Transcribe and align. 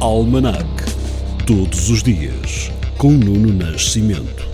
Almanac. 0.00 0.64
Todos 1.44 1.90
os 1.90 2.04
dias, 2.04 2.70
com 2.96 3.10
Nuno 3.10 3.52
Nascimento. 3.52 4.46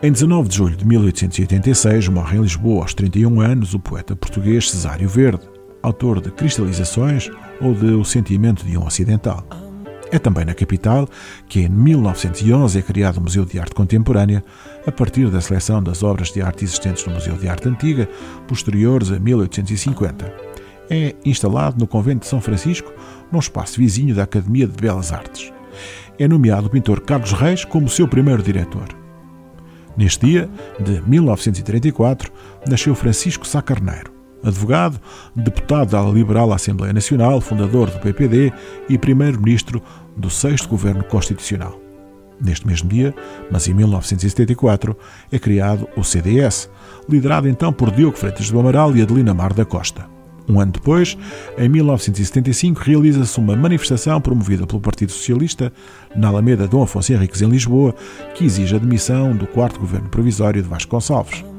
Em 0.00 0.12
19 0.12 0.48
de 0.48 0.56
julho 0.56 0.76
de 0.76 0.86
1886 0.86 2.08
morre 2.08 2.36
em 2.36 2.42
Lisboa, 2.42 2.82
aos 2.82 2.94
31 2.94 3.40
anos, 3.40 3.74
o 3.74 3.80
poeta 3.80 4.14
português 4.14 4.70
Cesário 4.70 5.08
Verde, 5.08 5.48
autor 5.82 6.20
de 6.20 6.30
Cristalizações 6.30 7.30
ou 7.60 7.74
de 7.74 7.86
O 7.86 8.04
Sentimento 8.04 8.64
de 8.64 8.78
um 8.78 8.86
Ocidental. 8.86 9.44
É 10.12 10.18
também 10.18 10.44
na 10.44 10.52
capital 10.52 11.08
que, 11.48 11.60
em 11.60 11.68
1911, 11.70 12.78
é 12.78 12.82
criado 12.82 13.16
o 13.16 13.22
Museu 13.22 13.46
de 13.46 13.58
Arte 13.58 13.74
Contemporânea, 13.74 14.44
a 14.86 14.92
partir 14.92 15.30
da 15.30 15.40
seleção 15.40 15.82
das 15.82 16.02
obras 16.02 16.30
de 16.30 16.42
arte 16.42 16.64
existentes 16.64 17.06
no 17.06 17.14
Museu 17.14 17.34
de 17.34 17.48
Arte 17.48 17.66
Antiga, 17.66 18.06
posteriores 18.46 19.10
a 19.10 19.18
1850. 19.18 20.30
É 20.90 21.14
instalado 21.24 21.78
no 21.78 21.86
Convento 21.86 22.20
de 22.20 22.26
São 22.26 22.42
Francisco, 22.42 22.92
num 23.32 23.38
espaço 23.38 23.78
vizinho 23.78 24.14
da 24.14 24.24
Academia 24.24 24.66
de 24.66 24.76
Belas 24.76 25.10
Artes. 25.12 25.50
É 26.18 26.28
nomeado 26.28 26.66
o 26.66 26.70
pintor 26.70 27.00
Carlos 27.00 27.32
Reis 27.32 27.64
como 27.64 27.88
seu 27.88 28.06
primeiro 28.06 28.42
diretor. 28.42 28.88
Neste 29.96 30.26
dia 30.26 30.50
de 30.78 31.00
1934, 31.08 32.30
nasceu 32.68 32.94
Francisco 32.94 33.46
Sá 33.46 33.62
Carneiro, 33.62 34.11
advogado, 34.44 35.00
deputado 35.34 35.90
da 35.90 36.02
Liberal 36.02 36.52
Assembleia 36.52 36.92
Nacional, 36.92 37.40
fundador 37.40 37.90
do 37.90 37.98
PPD 37.98 38.52
e 38.88 38.98
primeiro-ministro 38.98 39.82
do 40.16 40.30
sexto 40.30 40.68
governo 40.68 41.04
constitucional. 41.04 41.80
Neste 42.40 42.66
mesmo 42.66 42.88
dia, 42.88 43.14
mas 43.50 43.68
em 43.68 43.74
1974, 43.74 44.96
é 45.30 45.38
criado 45.38 45.88
o 45.96 46.02
CDS, 46.02 46.68
liderado 47.08 47.48
então 47.48 47.72
por 47.72 47.90
Diogo 47.90 48.16
Freitas 48.16 48.50
do 48.50 48.58
Amaral 48.58 48.96
e 48.96 49.02
Adelina 49.02 49.32
Mar 49.32 49.52
da 49.52 49.64
Costa. 49.64 50.10
Um 50.48 50.60
ano 50.60 50.72
depois, 50.72 51.16
em 51.56 51.68
1975, 51.68 52.80
realiza-se 52.80 53.38
uma 53.38 53.54
manifestação 53.54 54.20
promovida 54.20 54.66
pelo 54.66 54.80
Partido 54.80 55.12
Socialista 55.12 55.72
na 56.16 56.28
Alameda 56.28 56.66
Dom 56.66 56.82
Afonso 56.82 57.12
Henriques, 57.12 57.42
em 57.42 57.48
Lisboa, 57.48 57.94
que 58.34 58.44
exige 58.44 58.74
a 58.74 58.78
demissão 58.78 59.36
do 59.36 59.46
quarto 59.46 59.78
governo 59.78 60.08
provisório 60.08 60.60
de 60.60 60.68
Vasco 60.68 60.90
Gonçalves. 60.90 61.51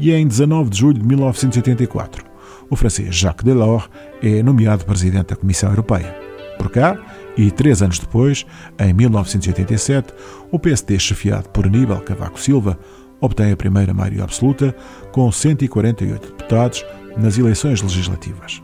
E 0.00 0.12
em 0.12 0.26
19 0.26 0.70
de 0.70 0.78
julho 0.78 0.98
de 0.98 1.06
1984, 1.06 2.24
o 2.70 2.74
francês 2.74 3.14
Jacques 3.14 3.44
Delors 3.44 3.88
é 4.22 4.42
nomeado 4.42 4.86
presidente 4.86 5.28
da 5.28 5.36
Comissão 5.36 5.68
Europeia. 5.68 6.16
Por 6.56 6.70
cá, 6.70 6.98
e 7.36 7.50
três 7.50 7.82
anos 7.82 7.98
depois, 7.98 8.46
em 8.78 8.94
1987, 8.94 10.14
o 10.50 10.58
PSD, 10.58 10.98
chefiado 10.98 11.50
por 11.50 11.66
Aníbal 11.66 12.00
Cavaco 12.00 12.40
Silva, 12.40 12.78
obtém 13.20 13.52
a 13.52 13.56
primeira 13.56 13.92
maioria 13.92 14.24
absoluta, 14.24 14.74
com 15.12 15.30
148 15.30 16.28
deputados 16.28 16.84
nas 17.18 17.36
eleições 17.36 17.82
legislativas. 17.82 18.62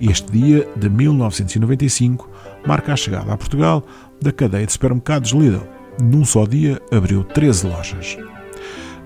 Este 0.00 0.30
dia 0.30 0.68
de 0.76 0.88
1995 0.88 2.30
marca 2.64 2.92
a 2.92 2.96
chegada 2.96 3.32
a 3.32 3.36
Portugal 3.36 3.84
da 4.22 4.30
cadeia 4.30 4.66
de 4.66 4.72
supermercados 4.72 5.32
Lidl. 5.32 5.66
Num 6.00 6.24
só 6.24 6.46
dia 6.46 6.80
abriu 6.92 7.24
13 7.24 7.66
lojas. 7.66 8.33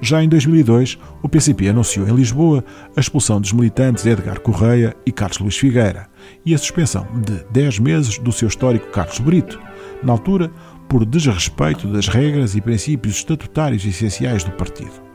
Já 0.01 0.23
em 0.23 0.29
2002, 0.29 0.99
o 1.23 1.29
PCP 1.29 1.69
anunciou 1.69 2.09
em 2.09 2.15
Lisboa 2.15 2.65
a 2.97 3.01
expulsão 3.01 3.41
dos 3.41 3.53
militantes 3.53 4.07
Edgar 4.07 4.41
Correia 4.41 4.95
e 5.05 5.11
Carlos 5.11 5.39
Luís 5.39 5.57
Figueira 5.57 6.09
e 6.47 6.55
a 6.55 6.59
suspensão 6.59 7.07
de 7.25 7.45
10 7.51 7.81
meses 7.81 8.19
do 8.19 8.31
seu 8.31 8.49
histórico 8.49 8.91
Carlos 8.91 9.19
Brito, 9.19 9.61
na 10.03 10.13
altura 10.13 10.51
por 10.89 11.05
desrespeito 11.05 11.89
das 11.89 12.09
regras 12.09 12.55
e 12.55 12.61
princípios 12.61 13.17
estatutários 13.17 13.85
essenciais 13.85 14.45
do 14.45 14.53
partido. 14.53 15.09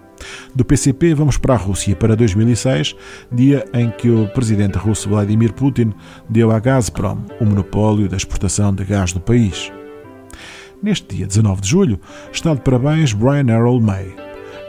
Do 0.53 0.63
PCP 0.63 1.13
vamos 1.13 1.37
para 1.37 1.53
a 1.53 1.57
Rússia 1.57 1.95
para 1.95 2.15
2006, 2.15 2.95
dia 3.31 3.65
em 3.73 3.89
que 3.89 4.09
o 4.09 4.27
presidente 4.27 4.77
russo 4.77 5.09
Vladimir 5.09 5.53
Putin 5.53 5.93
deu 6.29 6.51
à 6.51 6.59
Gazprom 6.59 7.17
o 7.39 7.45
monopólio 7.45 8.07
da 8.07 8.17
exportação 8.17 8.73
de 8.73 8.83
gás 8.83 9.11
do 9.11 9.19
país. 9.19 9.71
Neste 10.81 11.15
dia 11.15 11.27
19 11.27 11.61
de 11.61 11.69
julho 11.69 11.99
está 12.31 12.53
de 12.53 12.61
parabéns 12.61 13.13
Brian 13.13 13.47
Errol 13.47 13.81
May. 13.81 14.22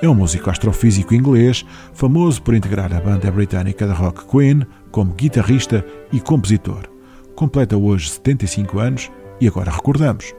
É 0.04 0.08
um 0.08 0.14
músico 0.14 0.50
astrofísico 0.50 1.14
inglês, 1.14 1.64
famoso 1.94 2.42
por 2.42 2.54
integrar 2.54 2.92
a 2.92 3.00
banda 3.00 3.30
britânica 3.30 3.86
de 3.86 3.92
rock 3.94 4.26
Queen 4.26 4.66
como 4.90 5.14
guitarrista 5.14 5.82
e 6.12 6.20
compositor. 6.20 6.82
Completa 7.34 7.74
hoje 7.74 8.10
75 8.10 8.80
anos 8.80 9.10
e 9.40 9.48
agora 9.48 9.70
recordamos. 9.70 10.34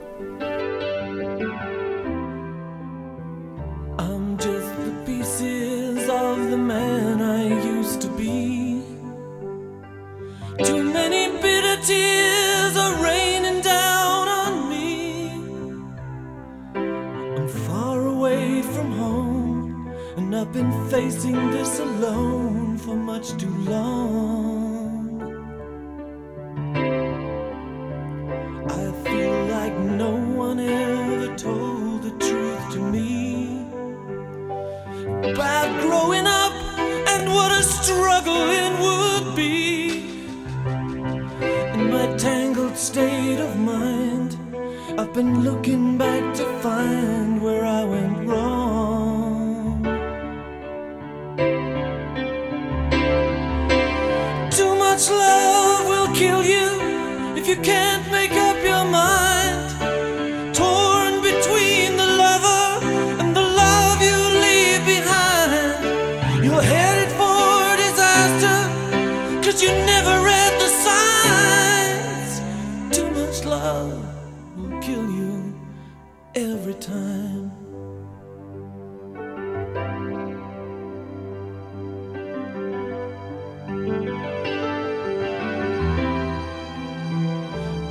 I've 20.45 20.53
been 20.53 20.89
facing 20.91 21.49
this 21.49 21.79
alone 21.79 22.77
for 22.77 22.95
much 22.95 23.35
too 23.35 23.57
long. 23.65 25.19
I 28.69 28.91
feel 29.05 29.45
like 29.45 29.75
no 29.75 30.11
one 30.11 30.59
ever 30.59 31.35
told 31.35 32.03
the 32.03 32.11
truth 32.27 32.73
to 32.73 32.79
me 32.79 33.65
about 35.31 35.81
growing 35.81 36.27
up 36.27 36.53
and 37.09 37.27
what 37.33 37.51
a 37.51 37.63
struggle 37.63 38.45
it 38.63 38.73
would 38.85 39.35
be. 39.35 39.89
In 41.73 41.89
my 41.89 42.15
tangled 42.17 42.77
state 42.77 43.39
of 43.39 43.57
mind, 43.57 44.37
I've 44.99 45.11
been 45.11 45.43
looking 45.43 45.97
back 45.97 46.35
to 46.35 46.45
find 46.61 47.24
love 73.55 73.93
will 74.57 74.79
kill 74.81 75.07
you 75.19 75.35
every 76.35 76.73
time. 76.75 77.51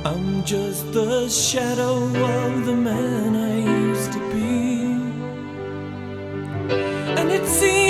I'm 0.05 0.43
just 0.43 0.93
the 0.93 1.27
shadow 1.29 1.95
of 2.35 2.65
the 2.65 2.77
man 2.89 3.35
I 3.51 3.55
used 3.85 4.11
to 4.13 4.21
be. 4.33 4.53
And 7.19 7.31
it 7.31 7.45
seems 7.47 7.84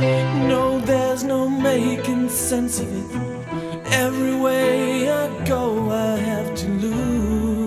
No, 0.00 0.78
there's 0.80 1.24
no 1.24 1.48
making 1.48 2.28
sense 2.28 2.80
of 2.80 2.88
it. 2.92 3.10
Every 3.92 4.34
way 4.34 5.10
I 5.10 5.44
go, 5.46 5.90
I 5.90 6.16
have 6.16 6.54
to 6.54 6.68
lose. 6.68 7.66